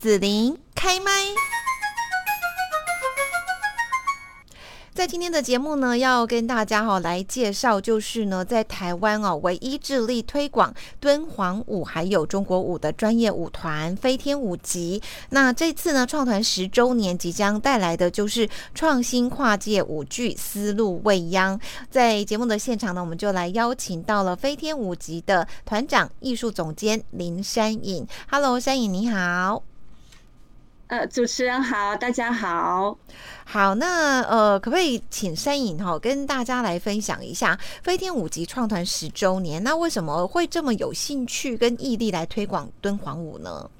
[0.00, 1.12] 紫琳开麦。
[4.94, 15.02] 在今天的节目呢，要跟大家哈来介绍，就是呢，在台湾哦，唯一致力推广敦煌舞还有中国舞的专业舞团飞天舞集。
[15.28, 21.60] 那这次呢，创团十周年即将带来的就是创新跨界舞剧思路未央。
[21.90, 28.06] 在节目的现场呢，我们就来邀请到了飞天舞集的团长、艺术总监林山影。
[28.30, 29.69] Hello，山影你好。
[30.90, 32.98] 呃，主持人好，大家好，
[33.44, 39.62] 好，那呃，可不可以请山影哈跟大家来分享一下飞天舞集创团十周年？
[39.62, 43.70] 那为什么会这么有兴趣跟毅力来推广敦煌舞呢？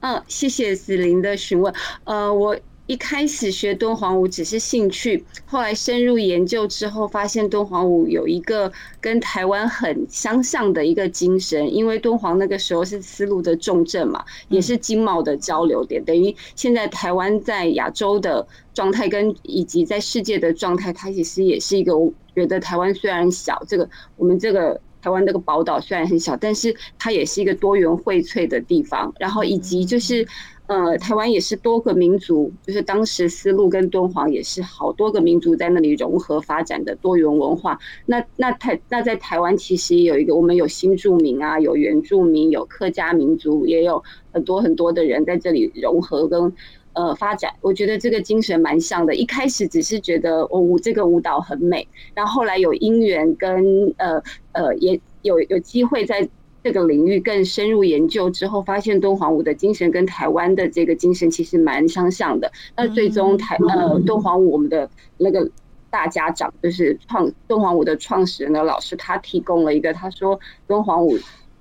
[0.00, 2.58] 嗯，谢谢子琳的询问，呃，我。
[2.88, 11.74] 一开始学敦煌舞只是兴趣，后来深入研究之后，发现敦煌舞有一个跟台湾很相像的一个精神。
[11.74, 21.96] 因为敦煌那个时候是丝路的重镇嘛，也是经贸的交流点，等于现在台湾在亚洲的状态跟以及在世界的状态，它其实也是一个。
[21.98, 23.86] 我觉得台湾虽然小，这个
[24.16, 29.12] 我们这个台湾这个宝岛虽然很小，但是它也是一个多元荟萃的地方。
[29.18, 30.26] 然后以及就是。
[30.68, 37.78] 呃，台湾也是多个民族，就是当时丝路跟敦煌也是好多个民族在那里融合发展的多元文化。
[38.04, 46.52] 那那台那在台湾其实有一个，我们有新住民啊，有原住民，有客家民族，也有很多很多的人在这里融合跟
[46.92, 47.50] 呃发展。
[47.62, 49.14] 我觉得这个精神蛮像的。
[49.14, 56.28] 一开始只是觉得舞这个舞蹈很美，然后后来有因缘跟呃呃也有有机会在。
[56.64, 62.50] 这个领域更深入研究之后，发现敦煌舞的精神跟台湾的这个精神其实蛮相像的。
[62.76, 65.48] 那最终台呃敦煌舞我们的那个
[65.88, 71.16] 大家长就是创敦煌舞的创始人的老师，他提供了一个他说敦煌舞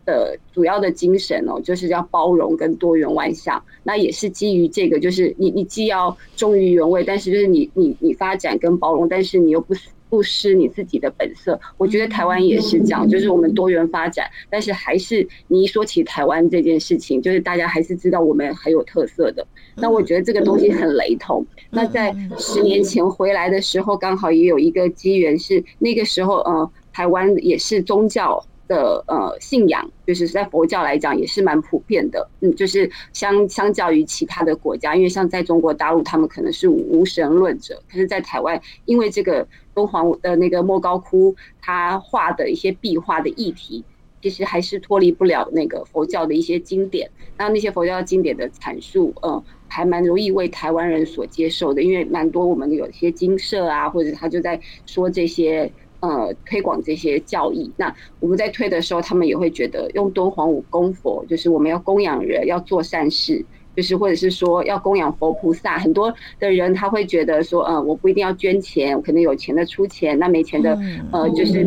[0.06, 3.64] 的主要的精神哦，就是要包容跟多元万象。
[3.84, 9.76] 那也是基于这个，就是你你既要忠于原味，但是就是你你你发展跟包容，但是你又不。
[10.10, 19.46] 不失你自己的本色，我觉得台湾也是这样，就是我们多元发展，但是还是你一说起台湾这件事情，就是大家还是知道我们很有特色的。
[19.76, 21.46] 那我觉得这个东西很雷同。
[21.70, 28.44] 那在十年前回来的时候，刚好也有一个机缘，是那个时候，呃，台湾也是宗教。
[28.70, 39.48] 的呃信仰，就是在佛教来讲也是蛮普遍的，嗯，就是相相较于其他的国家，因为像在中国大陆，他们可能是无神论者，可是，在台湾，因为这个
[39.78, 43.84] 敦煌的那个莫高窟，他画的一些壁画的议题，
[44.24, 47.08] 其实还是脱离不了那个佛教的一些经典，
[47.38, 55.72] 那那些佛教经典的阐述，呃，还蛮容易为台湾人所接受的，因为蛮多我们有些经社啊，或者他就在说这些。
[56.00, 63.44] 呃，推广这些教义，那我们在推的时候，他们也会觉得用敦煌武供佛，就是我们要供养人，要做善事，
[63.78, 65.78] 就是或者是说要供养佛菩萨。
[65.78, 70.78] 很多的人他会觉得说，呃，我不一定要捐钱，我可能有钱的出钱，那没钱的，
[71.12, 71.66] 呃，就是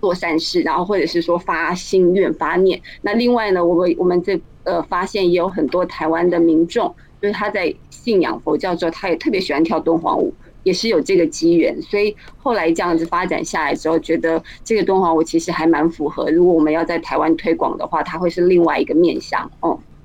[0.00, 2.80] 做善事，然后或者是说发心愿、发念。
[3.02, 10.32] 那另外呢，我们我们这呃发现也有很多台湾的民众，就是他在信仰佛教之后，他也特别喜欢跳敦煌舞。
[10.62, 16.28] 也是有这个机缘，所以后来这样子发展下来之后，觉得这个敦煌舞其实还蛮符合。
[16.28, 19.48] 如果我们要在台湾推广的话，它会是另外一个面向。
[19.60, 19.95] 哦，嗯，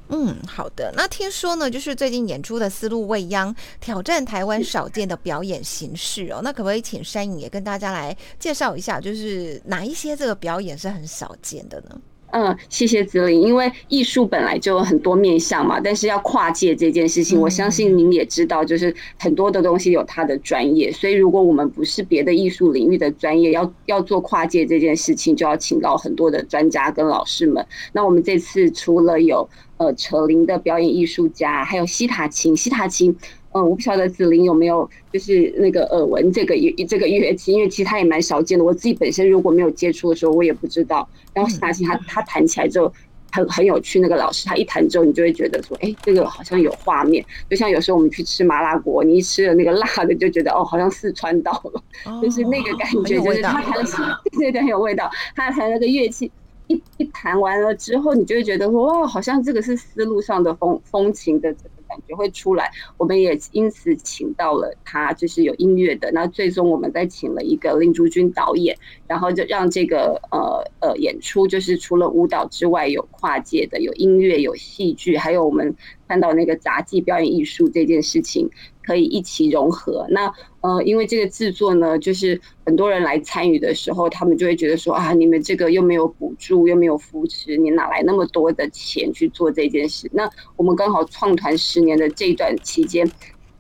[0.47, 0.94] 好的。
[0.95, 6.41] 那听说呢，就是最近演出的思路未央挑战台湾少见的表演形式哦。
[6.44, 12.01] 那可不可以请山影也跟大家来介绍一下，就是哪一些这个表演是很少见的呢？
[12.33, 13.41] 嗯，谢谢子玲。
[13.41, 20.89] 因为艺术本来就有很多面向嘛，但是要跨界这件事情，我相信您也知道，就是很多的东西有它的专业。
[20.94, 27.66] 所以如果我们不是别的艺术领域的专业，要要做跨界这件事情，就要请到很多的专家跟老师们。
[27.91, 29.45] 那我们这次除了有
[29.81, 33.16] 呃扯铃的表演艺术家，还有西塔琴，西塔琴。
[33.53, 38.64] 嗯，我不晓得子琳有没有就是那个耳闻这个乐这个乐器，因为其实它也蛮少见的。
[38.64, 41.09] 我自己本身如果没有接触的时候，我也不知道。
[41.34, 42.94] 然后西塔琴，他他弹起来之后
[43.30, 44.00] 很很有趣。
[44.00, 47.25] 那个老师他一弹之后，你就会觉得说，哎，这个好像有画面。
[47.50, 51.84] 就像有时候我们去吃麻辣锅，你一吃了那个辣的，就觉得哦，好像四川到了，
[52.22, 55.12] 就是那个感觉，就是他弹的 对对很有味道。
[55.36, 56.31] 他弹那个乐器
[56.71, 61.56] 一一弹完了之后，你就会觉得说，哇，好像这个是丝路上的风风情的。
[61.91, 66.09] 感觉会出来，我们也因此请到了他，就是有音乐的。
[66.13, 68.73] 那最终我们再请了一个林竹君导演，
[69.07, 75.75] 然后就让这个呃呃演出，就是除了舞蹈之外，有跨界的，有音乐，有戏剧，还有我们
[76.07, 78.50] 看到那个杂技表演艺术这件事情，
[78.83, 80.06] 可以一起融合。
[80.10, 80.31] 那
[80.62, 90.10] 呃，因为这个制作呢，就是很多人来参与的时候，他们就会觉得说啊，你们这个又没有补助，又没有扶持，你哪来那么多的钱去做这件事？
[90.13, 93.10] 那我们刚好创团十年的这段期间。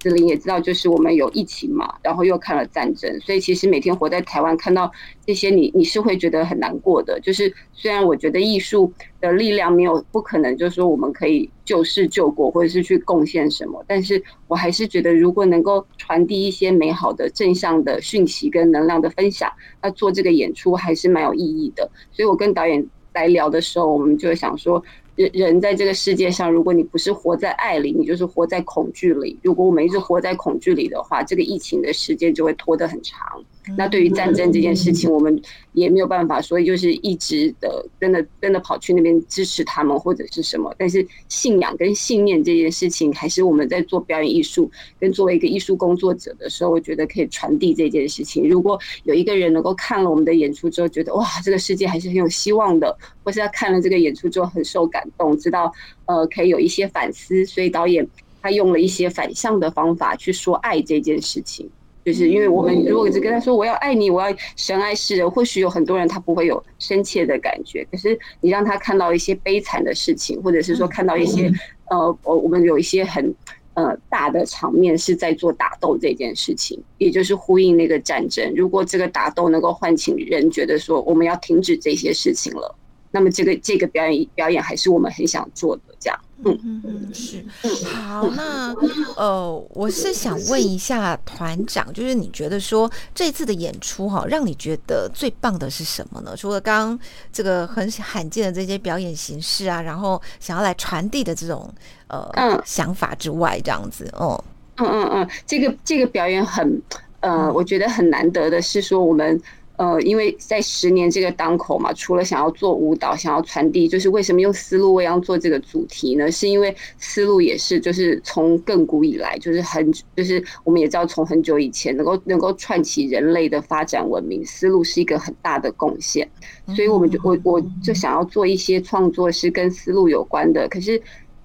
[0.01, 4.91] 子林也知道，就是我们有疫情嘛，然后又看了战争，所以其实每天活在台湾，看到
[5.25, 7.19] 这些，你你是会觉得很难过的。
[7.19, 19.51] 就是虽然我觉得艺术的力量没有不可能，就是说我们可以救世救国，或者是去贡献什么，但是我还是觉得，如果能够传递一些美好的正向的讯息跟能量的分享，
[19.81, 21.87] 那做这个演出还是蛮有意义的。
[22.11, 22.83] 所以我跟导演
[23.13, 24.83] 来聊的时候，我们就想说。
[25.15, 29.37] 人人在这个世界上，如果你不是活在爱里，你就是活在恐惧里。
[29.43, 33.43] 如果我们一直活在恐惧里的话，这个疫情的时间就会拖得很长。
[33.77, 35.39] 那对于战争这件事情，我们
[35.73, 40.73] 也没有办法，所以就是一直的真的真的跑去那边支持他们或者是什么。
[40.77, 44.69] 但是信仰跟信念这件事情，还是我们在做表演艺术
[44.99, 48.49] 跟作为一个艺术工作者的时候，我觉得可以传递这件事情。
[48.49, 55.71] 如果有一个人能够看了我们的演出之后，觉得哇，这个世界还是很有希望的，或是他看了这个演出之后很受感动，知道
[56.05, 58.07] 呃可以有一些反思，所以导演
[58.41, 61.69] 他用了一些反向的方法去说爱这件事情。
[62.03, 67.85] 就是因为我们如果一直跟他说我要爱你，我要神爱世人，或许有很多人他不会有深切的感觉。
[67.91, 71.51] 可是你让他看到一些悲惨的事情，或者是说看到一些
[71.89, 73.33] 呃，我我们有一些很
[73.73, 78.51] 呃大的场面是在做打斗这件事情，也就是呼应那个战争。
[78.55, 82.75] 如果这个打斗能够唤醒人，觉得说我们要停止这些事情了，
[83.11, 86.19] 那么这个这个表演表演还是我们很想做的这样。
[86.43, 87.45] 嗯嗯嗯，是
[87.85, 88.27] 好。
[88.29, 88.73] 那
[89.15, 96.35] 呃，我是想问一下团长，就是你觉得说这次的演出哈，让你觉得最棒的是什么呢？
[96.35, 96.99] 除了刚刚
[97.31, 101.71] 这个很罕见的这些表演形式啊，然后想要来传递的这种
[102.07, 104.43] 呃嗯想法之外，这样子哦。
[104.77, 106.81] 嗯嗯嗯，这个这个表演很
[107.19, 109.39] 呃，我觉得很难得的是说我们。
[109.81, 116.31] 呃，因为在十年这个当口嘛，除了想要做舞蹈，想要传递，就是为什么用丝路未央做这个主题呢？
[116.31, 126.29] 是因为丝路也是，就是从亘古以来，就是很，就是我们也知道，从很久以前能够能够串起人类的发展文明，丝路是一个很大的贡献，
[126.75, 131.01] 所以我们就我我就想要做一些创作是跟丝路有关的，可是。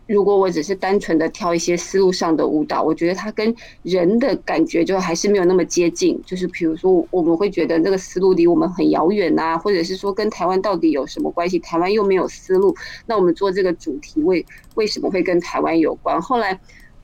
[0.06, 6.16] 如果我只是单纯的跳一些思路上的舞蹈，我觉得它跟人的感觉就还是没有那么接近。
[6.24, 11.58] 就是比如说，我们会觉得那个思路离我们很遥远呐，或者是说跟台湾到底有什么关系？
[11.58, 12.72] 台湾又没有思路，
[13.04, 16.22] 那我们做这个主题为为什么会跟台湾有关？
[16.22, 16.56] 后来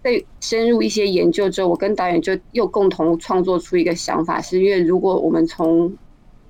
[0.04, 5.92] 在深入一些研究之后，我跟导演就又共同创作出一个想法，是因为如果我们从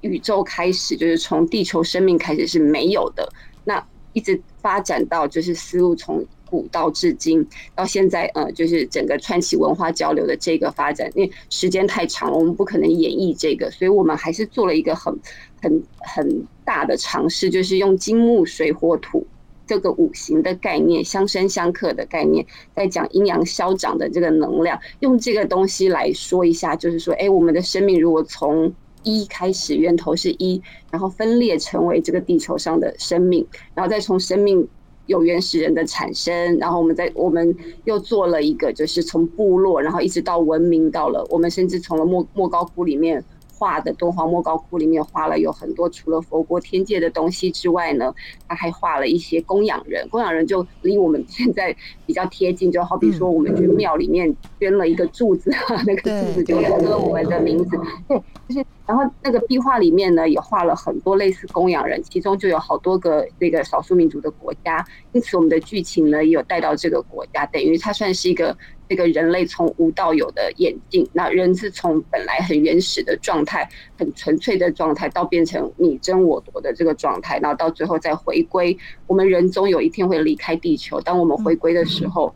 [0.03, 3.27] 宇宙开始，就是从地球生命开始是没有的，
[3.65, 3.83] 那
[4.13, 6.23] 一直发展到就是思路从。
[6.53, 15.19] 古到至今，到现在，呃，就是整个串起文化交流的这个发展，因为时间太长了，我们不可能演绎这个，所以我们还是做了一个很、
[15.63, 19.27] 很、很大的尝试，就是用金木水火土
[19.67, 22.45] 这个五行的概念，相生相克的概念，
[22.77, 28.71] 在讲阴阳消长的这个能量，用这个东西来说一下，就是说，哎，我们的生命如果从
[29.05, 30.61] 一开始，源头是一，
[30.91, 34.69] 然后分裂成为这个地球上的生命，然后再从生命。
[35.07, 37.55] 有原始人的产生，然后我们在我们
[37.85, 43.25] 又做了一个，就是从部落，然后一直到文明，到了我们甚至从了莫莫高窟里面
[43.62, 48.12] 画的敦煌莫高窟里面画了有很多除了佛国天界的东西之外呢，
[48.49, 51.73] 他还画了一些供养人，供养人就离我们 现在
[52.05, 55.55] 比较贴近，就好比说我们去庙里面捐了一个柱子，
[55.87, 58.67] 那个柱子就刻我们的名字，对，就是。
[58.84, 68.55] 然后那个壁画里面呢，也画了很多类似供养人，其中就有好多个那个少数民族的国家，因此我们的剧情呢也有带到这个国家，等于它算是一个
[68.93, 71.08] 这个人类从无到有的演进。
[71.15, 78.77] 那人是从本来很原始的状态、很纯粹的状态，到变成你争我夺的这个状态，然后到最后再回归。
[79.06, 82.34] 我们人终有一天会离开地球，当我们回归的时候。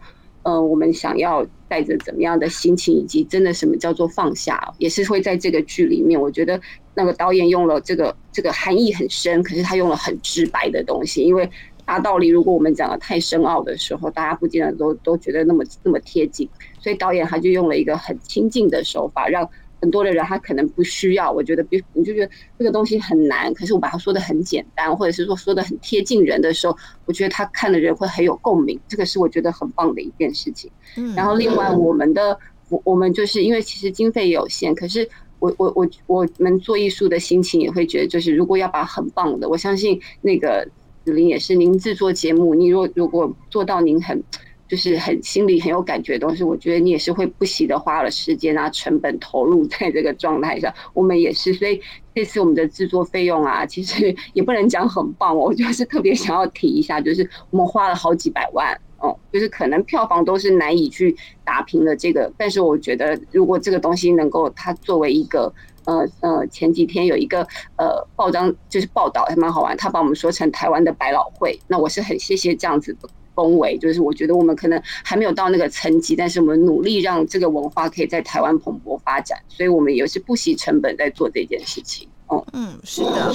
[0.49, 6.21] 嗯，我们想要带着怎么样的心情，以及真的什么叫做放下，也是会在这个剧里面。
[6.21, 6.61] 我觉得
[6.95, 11.23] 那个导演用了这个这个含义很深，可是他用了很直白的东西。
[11.23, 11.51] 因为
[11.87, 16.47] 大道理，如果我们讲的太深奥的时候，大家不见得都都觉得那么那么贴近。
[16.79, 19.49] 所以导演他就用了一个很亲近的手法，让。
[19.79, 26.75] 很多的人他可能不需要，我觉得，比你就觉得这个东西很难，可是我把它说的很简单，或者是说说的很贴近人的时候，
[27.05, 30.71] 我觉得他看的人会很有共鸣，这个是我觉得很棒的一件事情。
[30.97, 32.37] 嗯，然后另外我们的
[32.71, 35.07] 我我们就是因为其实经费有限，可是
[35.41, 40.67] 我我我我们做艺术的心情也会觉得，就是如果要把很棒的，我相信那个
[41.07, 44.23] 子琳也是，您制作节目，你若如果做到您很。
[44.69, 50.75] 就是很心里很有感觉的东西，我觉得你也是会不惜的花了时间啊、成本投入在这个状态上。
[50.93, 51.81] 我们也是，所以
[52.13, 55.37] 这次我们的制作费用啊，其实 也不能讲很棒。
[55.37, 62.29] 我就是特别想要提一下，就是我们花了好几百万哦，就是可能票房都是难以去打平的这个。
[62.37, 65.55] 但是我觉得，如果这个东西能够它作为一个
[65.87, 67.41] 呃呃，前几天有一个
[67.77, 73.09] 呃报章就是报道还蛮好玩，他把我们说成台湾的百老汇，那我是很谢谢这样子的。
[73.35, 82.09] 恭维就是，我觉得我们可能还没有到那个层级，但是我们努力让这个文化可以在台湾蓬勃发展，所以我们也是不惜成本在做这件事情。
[82.29, 83.31] 哦，嗯，是的。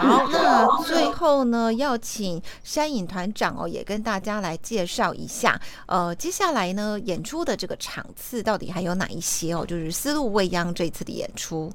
[0.00, 9.62] 好，那最后呢，要请山影团长哦，也跟大家来介绍一下，呃，接下来呢演出的这个场次到底还有哪一些哦？
[9.66, 11.70] 就是丝路未央这次的演出。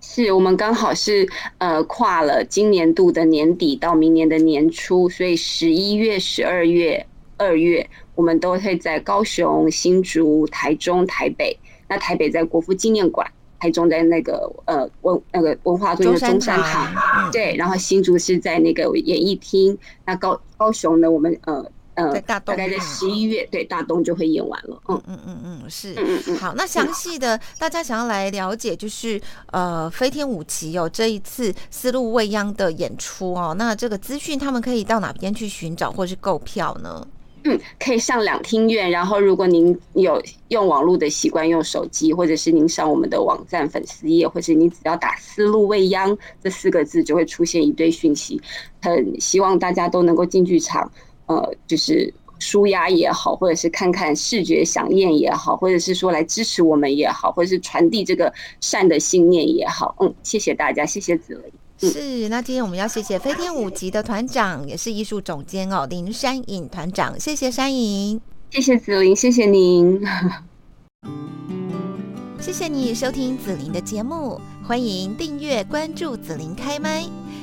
[0.00, 1.28] 是我们刚好是
[1.58, 11.56] 呃跨了今年度的年底到明年的年初，所以十一月、十二月、二月，我们都会在高雄、新竹、台中、台北。
[11.88, 13.26] 那台北在国父纪念馆，
[13.58, 19.76] 台中在那个呃文那个文化中的中山堂，对，然后新竹是在那个演艺厅。
[20.06, 21.70] 那高高雄呢，我们呃。
[21.94, 24.80] 在大大概在十一月，对大东就会演完了。
[24.88, 25.94] 嗯嗯嗯嗯，是。
[25.96, 29.20] 嗯嗯好，那详细的大家想要来了解，就是
[29.52, 37.06] 呃飞天舞集哦，这一次丝路未央的演出哦，那这个资讯他们可以到哪边去寻找或是购票呢？
[37.44, 48.38] 嗯，可以上两厅院，然后如果您有用网络的习惯，用手机，或者是您上我们的网站粉丝页，或是你只要打“丝路未央”这四个字，就会出现一堆讯息。
[48.82, 50.92] 很希望大家都能够进剧场。
[51.30, 59.94] 呃，就是舒压也好，或者是看看视觉响应也好，或者是说来支持我们也好，或者是传递这个善的信念也好。
[60.00, 61.88] 嗯，谢谢大家，谢谢子雷。
[61.88, 68.20] 是，那今天我们要谢谢飞天舞集的团长，也是艺术总监哦，林山影团长，谢谢山影，
[68.50, 70.02] 谢谢子林，谢谢您，
[72.40, 77.19] 谢谢你收听紫琳的节目，欢迎订阅关注紫琳开麦。